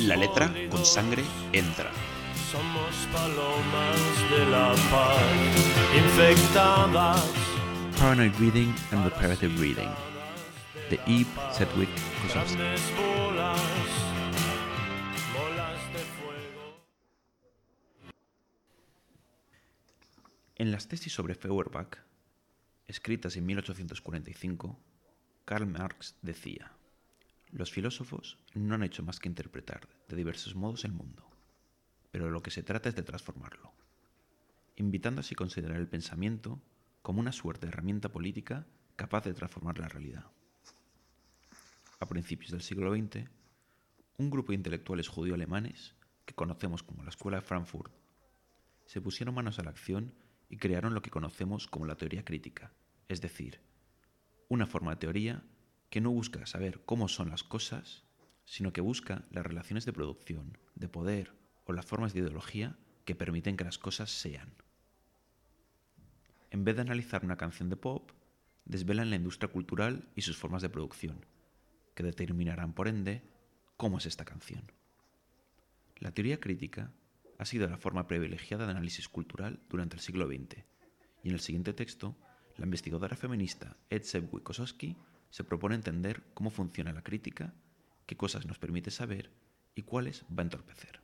[0.00, 1.22] La letra con sangre
[1.52, 1.90] entra.
[2.50, 7.24] Somos palomas de la paz, infectadas.
[7.98, 9.90] Paranoid Reading and Reparative Reading.
[10.90, 11.90] De Eve Sedgwick
[12.22, 12.58] Kosowski.
[20.56, 21.98] En las tesis sobre Feuerbach,
[22.86, 24.78] escritas en 1845,
[25.44, 26.72] Karl Marx decía,
[27.52, 31.30] los filósofos no han hecho más que interpretar de diversos modos el mundo,
[32.10, 33.72] pero lo que se trata es de transformarlo,
[34.76, 36.62] invitando así a considerar el pensamiento
[37.02, 38.66] como una suerte de herramienta política
[38.96, 40.26] capaz de transformar la realidad.
[42.00, 43.28] A principios del siglo XX,
[44.16, 45.94] un grupo de intelectuales judío-alemanes,
[46.24, 47.92] que conocemos como la Escuela de Frankfurt,
[48.86, 50.14] se pusieron manos a la acción
[50.48, 52.72] y crearon lo que conocemos como la teoría crítica,
[53.08, 53.60] es decir,
[54.48, 55.44] una forma de teoría
[55.92, 58.02] que no busca saber cómo son las cosas,
[58.46, 61.34] sino que busca las relaciones de producción, de poder
[61.66, 64.54] o las formas de ideología que permiten que las cosas sean.
[66.50, 68.10] En vez de analizar una canción de pop,
[68.64, 71.26] desvelan la industria cultural y sus formas de producción,
[71.94, 73.22] que determinarán por ende
[73.76, 74.72] cómo es esta canción.
[75.98, 76.90] La teoría crítica
[77.36, 80.64] ha sido la forma privilegiada de análisis cultural durante el siglo XX,
[81.22, 82.16] y en el siguiente texto,
[82.56, 84.96] la investigadora feminista Ed Sedgwick Kosowski
[85.32, 87.54] se propone entender cómo funciona la crítica,
[88.06, 89.30] qué cosas nos permite saber
[89.74, 91.00] y cuáles va a entorpecer.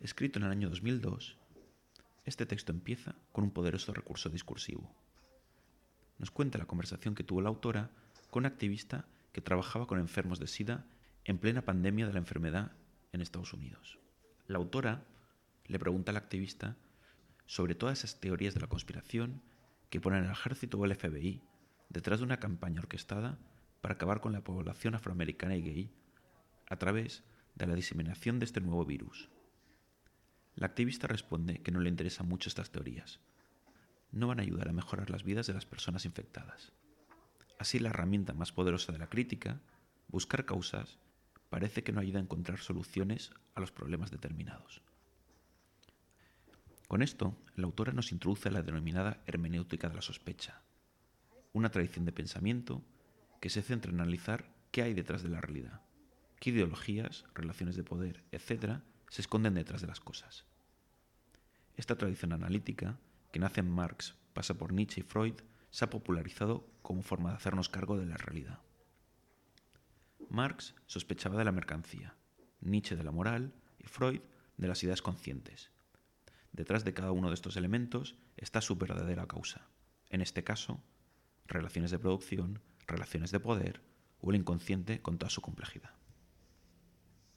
[0.00, 1.38] Escrito en el año 2002,
[2.24, 4.92] este texto empieza con un poderoso recurso discursivo.
[6.18, 7.90] Nos cuenta la conversación que tuvo la autora
[8.30, 10.84] con una activista que trabajaba con enfermos de SIDA
[11.24, 12.72] en plena pandemia de la enfermedad
[13.12, 14.00] en Estados Unidos.
[14.48, 15.04] La autora
[15.66, 16.76] le pregunta al activista
[17.46, 19.42] sobre todas esas teorías de la conspiración
[19.94, 21.40] que ponen al ejército o el FBI
[21.88, 23.38] detrás de una campaña orquestada
[23.80, 25.94] para acabar con la población afroamericana y gay
[26.68, 27.22] a través
[27.54, 29.30] de la diseminación de este nuevo virus.
[30.56, 33.20] La activista responde que no le interesan mucho estas teorías.
[34.10, 36.72] No van a ayudar a mejorar las vidas de las personas infectadas.
[37.60, 39.60] Así la herramienta más poderosa de la crítica,
[40.08, 40.98] buscar causas,
[41.50, 44.82] parece que no ayuda a encontrar soluciones a los problemas determinados.
[46.94, 50.62] Con esto, la autora nos introduce a la denominada hermenéutica de la sospecha,
[51.52, 52.84] una tradición de pensamiento
[53.40, 55.80] que se centra en analizar qué hay detrás de la realidad,
[56.38, 58.78] qué ideologías, relaciones de poder, etc.,
[59.08, 60.44] se esconden detrás de las cosas.
[61.76, 62.96] Esta tradición analítica,
[63.32, 65.34] que nace en Marx, pasa por Nietzsche y Freud,
[65.72, 68.60] se ha popularizado como forma de hacernos cargo de la realidad.
[70.28, 72.14] Marx sospechaba de la mercancía,
[72.60, 74.20] Nietzsche de la moral y Freud
[74.58, 75.73] de las ideas conscientes.
[76.54, 79.66] Detrás de cada uno de estos elementos está su verdadera causa,
[80.08, 80.80] en este caso,
[81.48, 83.82] relaciones de producción, relaciones de poder
[84.20, 85.90] o el inconsciente con toda su complejidad.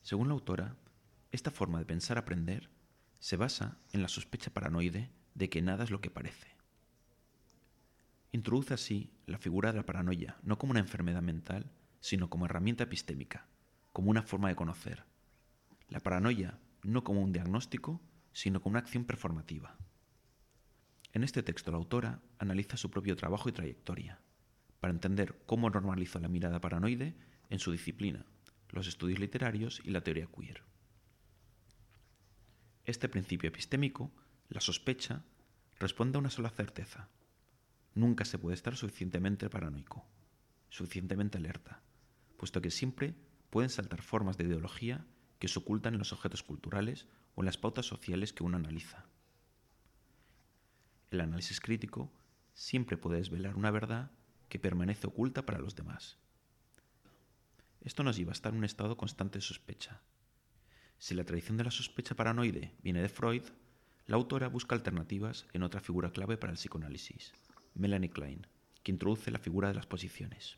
[0.04, 0.76] Según la autora,
[1.32, 2.70] esta forma de pensar aprender
[3.18, 6.56] se basa en la sospecha paranoide de que nada es lo que parece.
[8.32, 12.84] Introduce así la figura de la paranoia no como una enfermedad mental, sino como herramienta
[12.84, 13.48] epistémica,
[13.94, 15.06] como una forma de conocer.
[15.90, 18.00] La paranoia no como un diagnóstico,
[18.38, 19.76] sino como una acción performativa.
[21.12, 24.22] En este texto la autora analiza su propio trabajo y trayectoria,
[24.80, 27.16] para entender cómo normalizó la mirada paranoide
[27.50, 28.28] en su disciplina,
[28.70, 30.62] los estudios literarios y la teoría queer.
[32.86, 34.12] Este principio epistémico,
[34.50, 35.24] la sospecha,
[35.80, 37.10] responde a una sola certeza.
[37.96, 40.06] Nunca se puede estar suficientemente paranoico,
[40.70, 41.82] suficientemente alerta,
[42.38, 43.16] puesto que siempre
[43.50, 45.08] pueden saltar formas de ideología
[45.40, 49.06] que se ocultan en los objetos culturales o en las pautas sociales que uno analiza.
[51.12, 52.12] El análisis crítico
[52.56, 54.10] siempre puede desvelar una verdad
[54.50, 56.18] que permanece oculta para los demás.
[57.82, 60.02] Esto nos lleva a estar en un estado constante de sospecha.
[60.98, 63.44] Si la tradición de la sospecha paranoide viene de Freud,
[64.08, 67.34] la autora busca alternativas en otra figura clave para el psicoanálisis,
[67.76, 68.48] Melanie Klein,
[68.82, 70.58] que introduce la figura de las posiciones.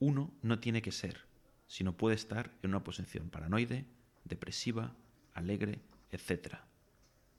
[0.00, 1.24] Uno no tiene que ser,
[1.68, 3.86] sino puede estar en una posición paranoide,
[4.28, 4.94] depresiva,
[5.34, 5.80] alegre,
[6.10, 6.56] etc.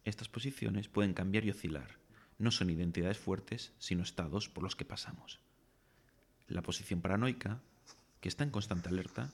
[0.06, 2.00] Estas posiciones pueden cambiar y oscilar.
[2.38, 5.40] No son identidades fuertes, sino estados por los que pasamos.
[6.48, 7.62] La posición paranoica,
[8.22, 9.34] que está en constante alerta,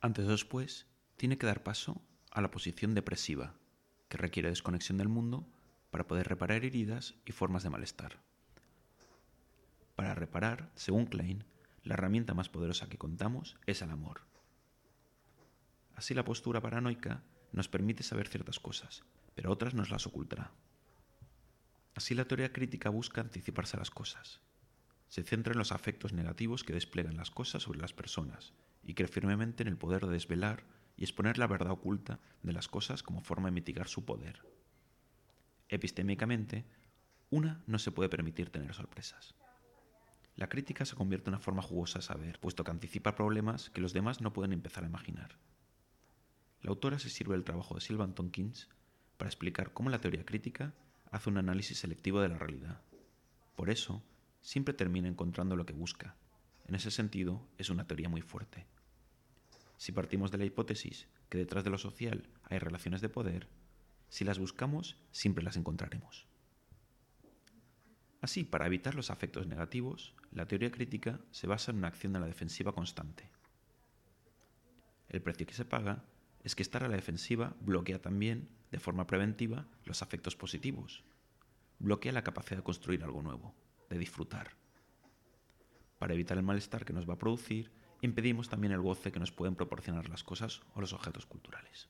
[0.00, 0.86] antes o después
[1.16, 3.54] tiene que dar paso a la posición depresiva,
[4.08, 5.46] que requiere desconexión del mundo
[5.90, 8.18] para poder reparar heridas y formas de malestar.
[9.94, 11.44] Para reparar, según Klein,
[11.84, 14.22] la herramienta más poderosa que contamos es el amor.
[15.96, 19.04] Así la postura paranoica nos permite saber ciertas cosas,
[19.34, 20.52] pero otras nos las ocultará.
[21.94, 24.40] Así la teoría crítica busca anticiparse a las cosas.
[25.08, 28.52] se centra en los afectos negativos que despliegan las cosas sobre las personas
[28.82, 30.64] y cree firmemente en el poder de desvelar
[30.96, 34.42] y exponer la verdad oculta de las cosas como forma de mitigar su poder.
[35.68, 36.64] Epistémicamente,
[37.30, 39.34] una no se puede permitir tener sorpresas.
[40.34, 43.80] La crítica se convierte en una forma jugosa de saber, puesto que anticipa problemas que
[43.80, 45.38] los demás no pueden empezar a imaginar.
[46.64, 48.70] La autora se sirve del trabajo de Sylvan Tompkins
[49.18, 50.72] para explicar cómo la teoría crítica
[51.10, 52.80] hace un análisis selectivo de la realidad.
[53.54, 54.02] Por eso,
[54.40, 56.16] siempre termina encontrando lo que busca.
[56.66, 58.66] En ese sentido, es una teoría muy fuerte.
[59.76, 63.46] Si partimos de la hipótesis que detrás de lo social hay relaciones de poder,
[64.08, 66.26] si las buscamos, siempre las encontraremos.
[68.22, 72.20] Así, para evitar los afectos negativos, la teoría crítica se basa en una acción de
[72.20, 73.28] la defensiva constante.
[75.10, 76.02] El precio que se paga
[76.44, 81.02] es que estar a la defensiva bloquea también, de forma preventiva, los afectos positivos.
[81.78, 83.54] Bloquea la capacidad de construir algo nuevo,
[83.88, 84.50] de disfrutar.
[85.98, 89.32] Para evitar el malestar que nos va a producir, impedimos también el goce que nos
[89.32, 91.88] pueden proporcionar las cosas o los objetos culturales.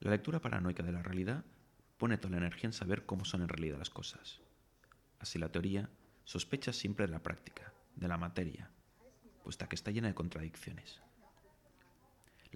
[0.00, 1.44] La lectura paranoica de la realidad
[1.96, 4.40] pone toda la energía en saber cómo son en realidad las cosas.
[5.18, 5.88] Así la teoría
[6.24, 8.70] sospecha siempre de la práctica, de la materia,
[9.42, 11.00] puesta que está llena de contradicciones.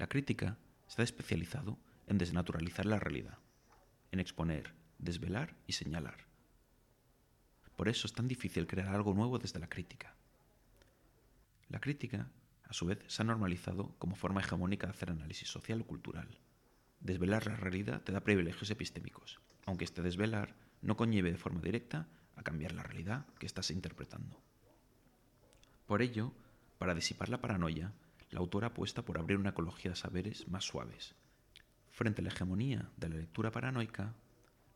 [0.00, 0.56] La crítica
[0.88, 1.76] está especializado
[2.06, 3.36] en desnaturalizar la realidad,
[4.12, 6.24] en exponer, desvelar y señalar.
[7.76, 10.14] Por eso es tan difícil crear algo nuevo desde la crítica.
[11.68, 12.30] La crítica,
[12.64, 16.38] a su vez, se ha normalizado como forma hegemónica de hacer análisis social o cultural.
[17.00, 22.08] Desvelar la realidad te da privilegios epistémicos, aunque este desvelar no conlleve de forma directa
[22.36, 24.40] a cambiar la realidad que estás interpretando.
[25.86, 26.32] Por ello,
[26.78, 27.92] para disipar la paranoia,
[28.30, 31.14] la autora apuesta por abrir una ecología de saberes más suaves.
[31.90, 34.14] Frente a la hegemonía de la lectura paranoica,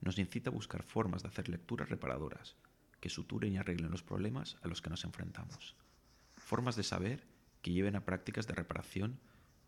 [0.01, 2.57] nos incita a buscar formas de hacer lecturas reparadoras,
[3.01, 5.77] que suturen y arreglen los problemas a los que nos enfrentamos.
[6.37, 7.27] Formas de saber
[7.63, 9.19] que lleven a prácticas de reparación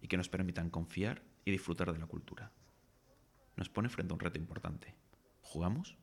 [0.02, 2.52] y que nos permitan confiar y disfrutar de la cultura.
[3.56, 4.94] Nos pone frente a un reto importante.
[5.40, 5.96] ¿Jugamos?